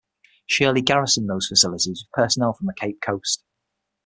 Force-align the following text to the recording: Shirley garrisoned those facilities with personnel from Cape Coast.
Shirley 0.47 0.81
garrisoned 0.81 1.29
those 1.29 1.45
facilities 1.47 2.03
with 2.03 2.11
personnel 2.11 2.53
from 2.53 2.71
Cape 2.75 3.01
Coast. 3.01 3.43